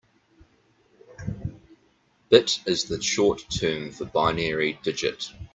Bit 2.29 2.61
is 2.65 2.85
the 2.85 2.99
short 2.99 3.45
term 3.51 3.91
for 3.91 4.05
binary 4.05 4.79
digit. 4.81 5.31